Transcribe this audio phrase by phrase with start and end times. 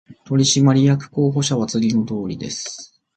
[0.25, 2.99] 取締役候補者は次のとおりです